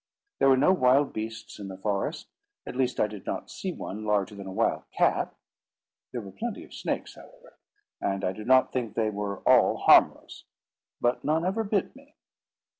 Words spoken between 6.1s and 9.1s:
There were plenty of snakes, however, and I do not think